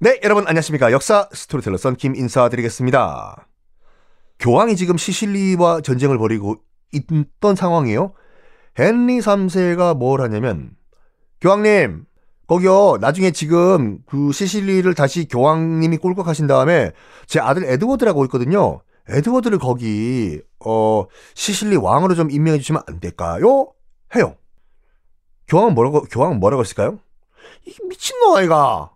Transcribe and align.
네, 0.00 0.18
여러분 0.24 0.44
안녕하십니까. 0.48 0.90
역사 0.90 1.28
스토리텔러 1.32 1.76
썬킴 1.76 2.16
인사드리겠습니다. 2.16 3.46
교황이 4.40 4.74
지금 4.74 4.96
시실리와 4.96 5.82
전쟁을 5.82 6.18
벌이고 6.18 6.56
있던 6.90 7.54
상황이에요. 7.54 8.12
헨리 8.76 9.20
3세가 9.20 9.96
뭘 9.96 10.20
하냐면 10.20 10.72
교황님 11.40 12.06
거기요 12.48 12.98
나중에 13.00 13.30
지금 13.30 14.00
그 14.04 14.32
시실리를 14.32 14.92
다시 14.94 15.28
교황님이 15.28 15.98
꿀꺽하신 15.98 16.48
다음에 16.48 16.90
제 17.26 17.38
아들 17.38 17.64
에드워드라고 17.64 18.24
있거든요. 18.24 18.80
에드워드를 19.08 19.60
거기 19.60 20.40
어 20.58 21.06
시실리 21.34 21.76
왕으로 21.76 22.16
좀 22.16 22.32
임명해 22.32 22.58
주시면 22.58 22.82
안 22.88 22.98
될까요? 22.98 23.72
해요. 24.16 24.34
교황은 25.46 25.74
뭐라고 25.74 26.02
교황은 26.02 26.40
뭐라고 26.40 26.64
했을까요? 26.64 26.98
이 27.64 27.76
미친놈 27.88 28.36
아이가 28.36 28.93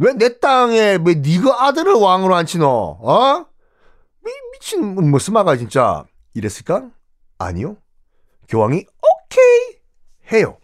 왜 0.00 0.14
내 0.14 0.38
땅에 0.38 0.98
왜 1.04 1.14
네가 1.14 1.66
아들을 1.66 1.92
왕으로 1.92 2.34
앉히노? 2.34 2.66
어? 2.66 3.46
미, 4.24 4.32
미친 4.52 5.10
뭐 5.10 5.18
스마가 5.18 5.56
진짜 5.56 6.04
이랬을까? 6.34 6.90
아니요. 7.38 7.76
교황이 8.48 8.86
오케이 8.86 9.78
해요. 10.32 10.58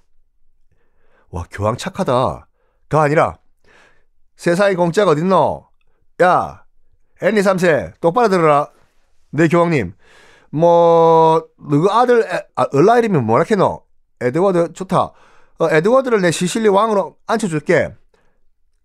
와 1.31 1.45
교황 1.51 1.77
착하다. 1.77 2.49
그 2.89 2.97
아니라 2.99 3.39
세상에 4.37 4.75
공짜가 4.75 5.11
어딨노? 5.13 5.69
야 6.23 6.65
헨리 7.23 7.41
3세 7.43 8.01
똑바로 8.01 8.29
들어라. 8.29 8.71
네 9.31 9.49
교황님 9.49 9.95
뭐 10.51 11.47
너그 11.59 11.89
아들 11.91 12.23
에, 12.23 12.47
아, 12.55 12.67
얼라 12.73 12.99
이름이 12.99 13.19
뭐라 13.19 13.45
캐노? 13.45 13.85
에드워드 14.23 14.73
좋다. 14.73 15.13
어, 15.59 15.71
에드워드를 15.71 16.23
내 16.23 16.31
시실리 16.31 16.69
왕으로 16.69 17.17
앉혀줄게. 17.27 17.95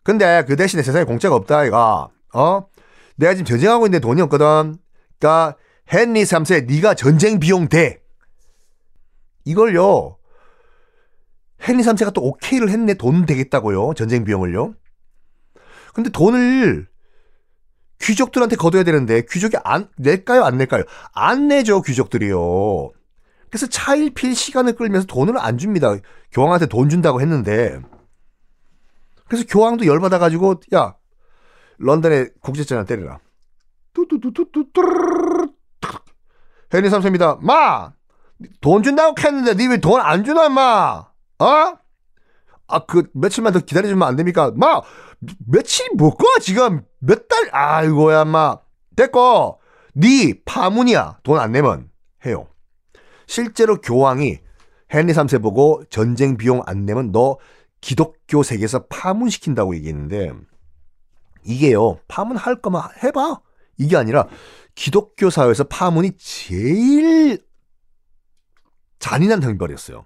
근데 0.03 0.43
그 0.47 0.55
대신에 0.55 0.83
세상에 0.83 1.05
공짜가 1.05 1.35
없다 1.35 1.65
아이가. 1.65 2.09
어? 2.33 2.67
내가 3.15 3.33
지금 3.33 3.45
전쟁하고 3.45 3.85
있는데 3.85 4.01
돈이 4.01 4.21
없거든. 4.21 4.77
그러니까 5.19 5.55
헨리 5.93 6.23
3세 6.23 6.65
네가 6.65 6.95
전쟁 6.95 7.39
비용 7.39 7.67
대. 7.67 8.01
이걸요. 9.45 10.17
헨리 11.67 11.83
3세가 11.83 12.13
또 12.13 12.23
오케이를 12.23 12.69
했네. 12.69 12.95
돈 12.95 13.25
대겠다고요. 13.25 13.93
전쟁 13.95 14.23
비용을요. 14.23 14.73
근데 15.93 16.09
돈을 16.09 16.87
귀족들한테 18.01 18.55
거둬야 18.55 18.83
되는데 18.83 19.23
귀족이 19.29 19.57
안 19.63 19.87
낼까요? 19.97 20.43
안 20.43 20.57
낼까요? 20.57 20.83
안 21.13 21.47
내죠, 21.47 21.81
귀족들이요. 21.81 22.91
그래서 23.49 23.67
차일필 23.67 24.33
시간을 24.33 24.73
끌면서 24.73 25.05
돈을 25.07 25.37
안 25.37 25.57
줍니다. 25.57 25.93
교황한테 26.31 26.65
돈 26.67 26.89
준다고 26.89 27.21
했는데. 27.21 27.79
그래서 29.31 29.45
교황도 29.47 29.85
열받아가지고, 29.85 30.55
야, 30.75 30.95
런던에 31.77 32.27
국제전화 32.41 32.83
때리라. 32.83 33.19
헨리 36.73 36.89
3세입니다. 36.89 37.39
마! 37.41 37.93
돈 38.59 38.83
준다고 38.83 39.15
했는데 39.17 39.53
니 39.55 39.69
왜 39.69 39.77
돈 39.79 40.01
안 40.01 40.25
주나, 40.25 40.49
마? 40.49 41.05
어? 41.39 41.45
아, 42.67 42.85
그, 42.85 43.09
며칠만 43.13 43.53
더 43.53 43.59
기다려주면 43.59 44.05
안 44.05 44.17
됩니까? 44.17 44.51
마! 44.53 44.81
며칠 45.47 45.87
못 45.95 46.15
가, 46.17 46.25
지금. 46.41 46.83
몇 46.99 47.29
달, 47.29 47.47
아이고야, 47.53 48.25
마. 48.25 48.57
됐고, 48.97 49.61
니 49.95 50.43
파문이야. 50.43 51.19
돈 51.23 51.39
안 51.39 51.53
내면. 51.53 51.89
해요. 52.25 52.47
실제로 53.27 53.79
교황이 53.79 54.39
헨리 54.93 55.13
3세 55.13 55.41
보고 55.41 55.83
전쟁 55.89 56.35
비용 56.35 56.61
안 56.65 56.85
내면 56.85 57.13
너 57.13 57.37
기독 57.79 58.20
교 58.31 58.43
세계에서 58.43 58.85
파문시킨다고 58.87 59.75
얘기했는데, 59.75 60.31
이게요, 61.43 61.99
파문할 62.07 62.61
거면 62.61 62.81
해봐. 63.03 63.41
이게 63.77 63.97
아니라, 63.97 64.27
기독교 64.73 65.29
사회에서 65.29 65.65
파문이 65.65 66.13
제일 66.17 67.39
잔인한 68.99 69.43
형벌이었어요. 69.43 70.05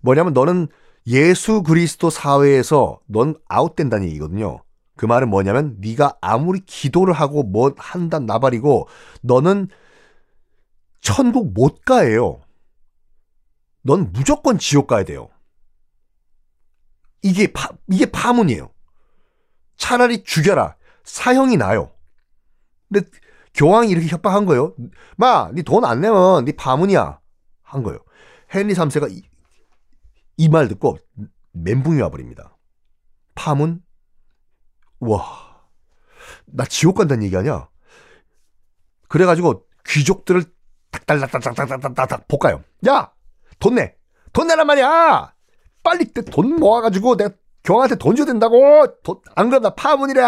뭐냐면 0.00 0.32
너는 0.32 0.68
예수 1.06 1.62
그리스도 1.62 2.08
사회에서 2.08 3.00
넌 3.06 3.34
아웃된다는 3.46 4.08
얘기거든요. 4.08 4.62
그 4.96 5.04
말은 5.04 5.28
뭐냐면 5.28 5.76
네가 5.80 6.16
아무리 6.22 6.60
기도를 6.60 7.12
하고 7.12 7.42
뭐 7.42 7.74
한단 7.76 8.24
나발이고 8.24 8.88
너는 9.20 9.68
천국 11.00 11.52
못 11.52 11.84
가예요. 11.84 12.40
넌 13.82 14.12
무조건 14.12 14.56
지옥 14.56 14.86
가야 14.86 15.04
돼요. 15.04 15.28
이게 17.24 17.50
파, 17.50 17.70
이게 17.90 18.04
파문이에요. 18.04 18.70
차라리 19.76 20.22
죽여라. 20.24 20.76
사형이 21.04 21.56
나요. 21.56 21.90
근데 22.92 23.08
교황이 23.54 23.88
이렇게 23.88 24.06
협박한 24.08 24.44
거예요. 24.44 24.74
마, 25.16 25.50
니돈안 25.54 26.02
내면 26.02 26.44
니 26.44 26.52
파문이야. 26.52 27.18
한 27.62 27.82
거예요. 27.82 27.98
헨리 28.54 28.74
3세가 28.74 29.10
이, 29.10 29.22
이말 30.36 30.68
듣고 30.68 30.98
멘붕이 31.52 32.00
와버립니다. 32.02 32.56
파문? 33.34 33.82
와, 35.00 35.64
나 36.44 36.66
지옥 36.66 36.96
간다는 36.98 37.24
얘기 37.24 37.36
아니야? 37.36 37.68
그래가지고 39.08 39.66
귀족들을 39.86 40.44
딱딱딱딱딱딱딱딱 40.90 42.28
볶아요. 42.28 42.62
야, 42.86 43.12
돈 43.58 43.76
내, 43.76 43.96
돈 44.32 44.46
내란 44.46 44.66
말이야. 44.66 45.33
빨리 45.84 46.12
돈 46.12 46.56
모아가지고 46.56 47.16
내가 47.16 47.30
경한테 47.62 47.94
돈 47.96 48.16
줘야 48.16 48.26
된다고. 48.26 48.86
돈, 49.02 49.20
안 49.36 49.48
그러면 49.48 49.62
나 49.62 49.70
파문이래. 49.70 50.22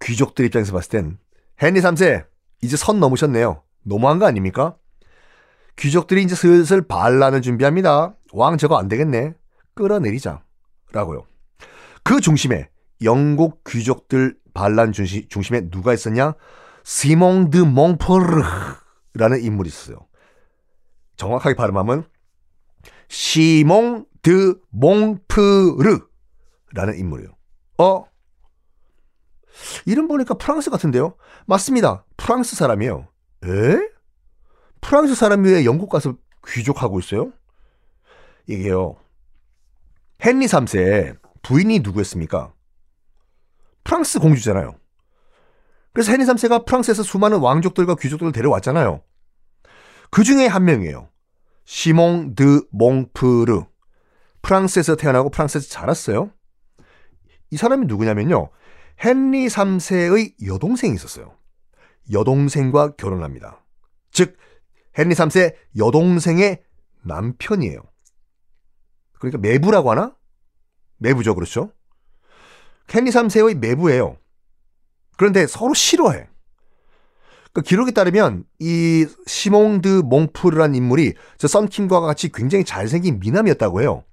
귀족들 0.00 0.44
입장에서 0.46 0.72
봤을 0.72 0.90
땐 0.90 1.18
헨리 1.62 1.80
3세 1.80 2.26
이제 2.62 2.76
선 2.76 2.98
넘으셨네요. 3.00 3.62
너무한 3.84 4.18
거 4.18 4.26
아닙니까? 4.26 4.76
귀족들이 5.76 6.22
이제 6.22 6.34
슬슬 6.34 6.82
반란을 6.82 7.42
준비합니다. 7.42 8.14
왕 8.32 8.58
저거 8.58 8.78
안 8.78 8.88
되겠네. 8.88 9.34
끌어내리자. 9.74 10.42
라고요. 10.92 11.26
그 12.02 12.20
중심에 12.20 12.68
영국 13.02 13.62
귀족들 13.64 14.36
반란 14.54 14.92
중심에 14.92 15.68
누가 15.70 15.92
있었냐? 15.92 16.34
시몽 16.82 17.50
드 17.50 17.58
몽포르라는 17.58 19.42
인물이 19.42 19.68
있어요. 19.68 20.05
정확하게 21.16 21.54
발음하면 21.56 22.08
시몽 23.08 24.06
드 24.22 24.60
몽프르라는 24.70 26.00
인물이에요. 26.98 27.30
어? 27.78 28.04
이름 29.86 30.08
보니까 30.08 30.34
프랑스 30.34 30.70
같은데요? 30.70 31.16
맞습니다. 31.46 32.04
프랑스 32.16 32.56
사람이에요. 32.56 33.08
에? 33.44 33.48
프랑스 34.80 35.14
사람이 35.14 35.48
왜 35.50 35.64
영국 35.64 35.88
가서 35.88 36.16
귀족하고 36.46 36.98
있어요? 37.00 37.32
이게요. 38.46 38.96
헨리 40.24 40.46
3세 40.46 41.16
부인이 41.42 41.80
누구였습니까? 41.80 42.52
프랑스 43.84 44.18
공주잖아요. 44.18 44.74
그래서 45.92 46.12
헨리 46.12 46.24
3세가 46.24 46.66
프랑스에서 46.66 47.02
수많은 47.02 47.38
왕족들과 47.38 47.94
귀족들을 47.94 48.32
데려왔잖아요. 48.32 49.02
그 50.10 50.24
중에 50.24 50.46
한 50.46 50.64
명이에요. 50.64 51.08
시몽 51.64 52.34
드 52.34 52.66
몽프르. 52.70 53.64
프랑스에서 54.42 54.96
태어나고 54.96 55.30
프랑스에서 55.30 55.68
자랐어요. 55.68 56.30
이 57.50 57.56
사람이 57.56 57.86
누구냐면요. 57.86 58.50
헨리 59.04 59.46
3세의 59.46 60.46
여동생이 60.46 60.94
있었어요. 60.94 61.36
여동생과 62.12 62.94
결혼합니다. 62.96 63.62
즉 64.10 64.36
헨리 64.98 65.14
3세 65.14 65.54
여동생의 65.76 66.62
남편이에요. 67.04 67.82
그러니까 69.18 69.38
매부라고 69.38 69.90
하나? 69.90 70.16
매부죠, 70.98 71.34
그렇죠? 71.34 71.72
헨리 72.94 73.10
3세의 73.10 73.58
매부예요. 73.58 74.16
그런데 75.16 75.46
서로 75.46 75.74
싫어해. 75.74 76.28
그 77.56 77.62
기록에 77.62 77.92
따르면 77.92 78.44
이 78.58 79.06
시몽드 79.26 80.02
몽프르란 80.04 80.74
인물이 80.74 81.14
저 81.38 81.48
썬킴과 81.48 82.00
같이 82.00 82.30
굉장히 82.30 82.64
잘생긴 82.64 83.18
미남이었다고 83.18 83.80
해요. 83.80 84.04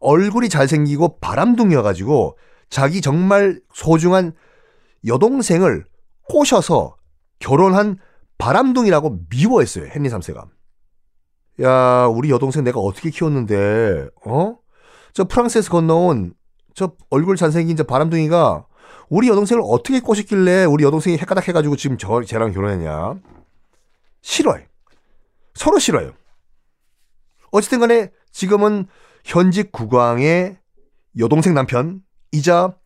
얼굴이 0.00 0.50
잘생기고 0.50 1.20
바람둥이여가지고 1.20 2.36
자기 2.68 3.00
정말 3.00 3.62
소중한 3.72 4.34
여동생을 5.06 5.86
꼬셔서 6.28 6.96
결혼한 7.38 7.96
바람둥이라고 8.36 9.20
미워했어요. 9.30 9.86
헨리 9.86 10.10
3세가. 10.10 10.46
야, 11.62 12.06
우리 12.12 12.28
여동생 12.28 12.62
내가 12.62 12.78
어떻게 12.78 13.08
키웠는데, 13.08 14.10
어? 14.26 14.58
저 15.14 15.24
프랑스에서 15.24 15.70
건너온 15.70 16.34
저 16.74 16.92
얼굴 17.08 17.36
잘생긴 17.36 17.76
저 17.76 17.84
바람둥이가 17.84 18.66
우리 19.08 19.28
여동생을 19.28 19.62
어떻게 19.66 20.00
꼬셨길래 20.00 20.64
우리 20.64 20.84
여동생이 20.84 21.18
헷가닥 21.18 21.48
해가지고 21.48 21.76
지금 21.76 21.98
저, 21.98 22.22
쟤랑 22.22 22.52
결혼했냐. 22.52 23.18
싫어요. 24.22 24.62
서로 25.54 25.78
싫어요. 25.78 26.14
어쨌든 27.50 27.80
간에 27.80 28.10
지금은 28.32 28.86
현직 29.24 29.72
국왕의 29.72 30.58
여동생 31.18 31.54
남편이자 31.54 32.76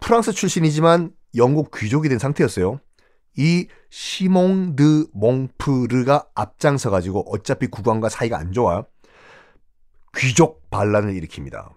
프랑스 0.00 0.32
출신이지만 0.32 1.12
영국 1.36 1.70
귀족이 1.74 2.08
된 2.08 2.18
상태였어요. 2.18 2.80
이 3.36 3.68
시몽 3.90 4.74
드 4.76 5.06
몽프르가 5.12 6.28
앞장서 6.34 6.90
가지고 6.90 7.24
어차피 7.32 7.68
국왕과 7.68 8.08
사이가 8.08 8.38
안 8.38 8.52
좋아 8.52 8.84
귀족 10.16 10.68
반란을 10.70 11.12
일으킵니다. 11.14 11.70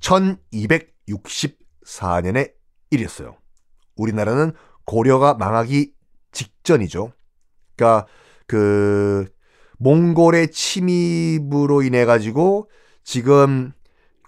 1264년에 0.00 2.52
1이었어요. 2.96 3.36
우리나라는 3.96 4.52
고려가 4.84 5.34
망하기 5.34 5.92
직전이죠. 6.32 7.12
그러니까 7.76 8.06
그 8.46 9.26
몽골의 9.78 10.50
침입으로 10.50 11.82
인해 11.82 12.04
가지고 12.04 12.70
지금 13.02 13.72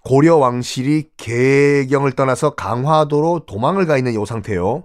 고려 0.05 0.37
왕실이 0.37 1.11
개경을 1.17 2.13
떠나서 2.13 2.51
강화도로 2.55 3.47
도망을 3.47 3.87
가 3.87 3.99
있는 3.99 4.15
요 4.15 4.25
상태요. 4.25 4.85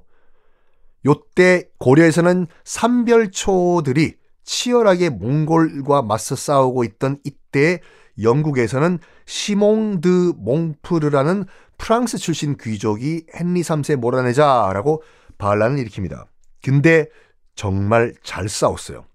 요때 1.06 1.69
고려에서는 1.78 2.48
삼별초들이 2.63 4.16
치열하게 4.44 5.10
몽골과 5.10 6.01
맞서 6.04 6.36
싸우고 6.36 6.83
있던 6.86 7.19
이때 7.24 7.81
영국에서는 8.22 9.00
시몽드 9.25 10.33
몽프르라는 10.38 11.45
프랑스 11.81 12.19
출신 12.19 12.56
귀족이 12.57 13.25
헨리 13.33 13.62
3세 13.62 13.95
몰아내자라고 13.95 15.01
반란을 15.39 15.83
일으킵니다. 15.83 16.28
근데 16.63 17.07
정말 17.56 18.13
잘 18.22 18.48
싸웠어요. 18.48 19.06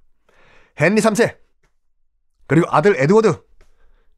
헨리 0.80 1.00
3세 1.00 1.36
그리고 2.48 2.66
아들 2.68 3.00
에드워드 3.00 3.40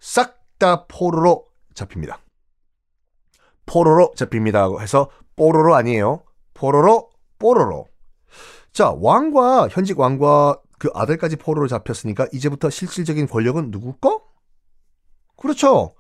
싹 0.01 0.39
다 0.59 0.87
포로로 0.87 1.47
잡힙니다. 1.75 2.19
포로로 3.67 4.13
잡힙니다 4.17 4.67
해서 4.81 5.09
뽀로로 5.37 5.77
아니에요. 5.77 6.25
포로로 6.55 7.11
뽀로로. 7.39 7.87
자 8.73 8.91
왕과 8.91 9.69
현직 9.69 10.01
왕과 10.01 10.61
그 10.79 10.91
아들까지 10.95 11.37
포로로 11.37 11.69
잡혔으니까 11.69 12.27
이제부터 12.33 12.71
실질적인 12.71 13.29
권력은 13.29 13.71
누구 13.71 13.97
거? 13.99 14.23
그렇죠. 15.37 15.93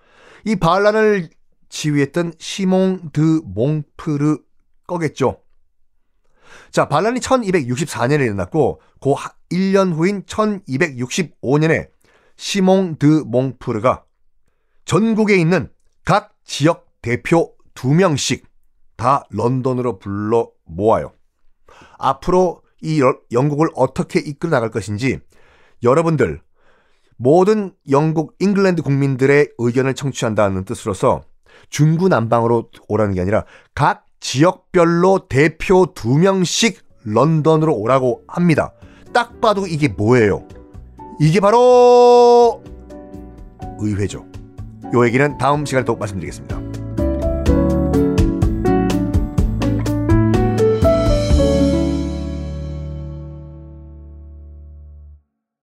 이 0.45 0.57
반란을 0.57 1.31
지휘했던 1.69 2.35
시몽 2.39 3.11
드 3.13 3.41
몽프르 3.45 4.39
거겠죠. 4.87 5.43
자, 6.71 6.89
반란이 6.89 7.21
1264년에 7.21 8.23
일어났고 8.23 8.81
그 9.01 9.15
1년 9.51 9.95
후인 9.95 10.23
1265년에 10.25 11.91
시몽 12.37 12.97
드 12.97 13.23
몽프르가 13.27 14.05
전국에 14.85 15.37
있는 15.37 15.71
각 16.05 16.35
지역 16.45 16.89
대표 17.03 17.55
2명씩 17.75 18.45
다 18.97 19.25
런던으로 19.31 19.99
불러 19.99 20.51
모아요. 20.65 21.13
앞으로 21.99 22.63
이 22.81 23.03
영국을 23.33 23.69
어떻게 23.75 24.21
이끌어 24.21 24.51
나갈 24.51 24.71
것인지 24.71 25.21
여러분들 25.83 26.41
모든 27.17 27.75
영국 27.91 28.37
잉글랜드 28.39 28.83
국민들의 28.83 29.53
의견을 29.59 29.95
청취한다는 29.95 30.65
뜻으로서 30.65 31.25
중구난방으로 31.71 32.71
오라는 32.89 33.15
게 33.15 33.21
아니라 33.21 33.45
각 33.75 34.05
지역별로 34.21 35.27
대표 35.29 35.87
두 35.95 36.19
명씩 36.19 36.81
런던으로 37.05 37.75
오라고 37.75 38.23
합니다. 38.27 38.73
딱 39.13 39.41
봐도 39.41 39.67
이게 39.67 39.89
뭐예요? 39.89 40.47
이게 41.21 41.41
바로 41.41 42.63
의회죠. 43.79 44.27
요 44.95 45.07
얘기는 45.07 45.39
다음 45.39 45.65
시간에 45.65 45.85
또 45.85 45.97
말씀드리겠습니다. 45.97 46.78